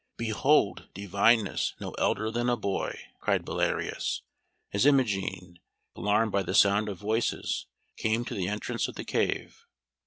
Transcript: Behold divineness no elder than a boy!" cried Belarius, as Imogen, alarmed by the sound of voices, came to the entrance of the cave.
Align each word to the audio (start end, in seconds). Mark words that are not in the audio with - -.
Behold 0.17 0.89
divineness 0.95 1.75
no 1.79 1.91
elder 1.99 2.31
than 2.31 2.49
a 2.49 2.57
boy!" 2.57 2.99
cried 3.19 3.45
Belarius, 3.45 4.21
as 4.73 4.87
Imogen, 4.87 5.59
alarmed 5.95 6.31
by 6.31 6.41
the 6.41 6.55
sound 6.55 6.89
of 6.89 6.97
voices, 6.97 7.67
came 7.97 8.25
to 8.25 8.33
the 8.33 8.47
entrance 8.47 8.87
of 8.87 8.95
the 8.95 9.05
cave. 9.05 9.67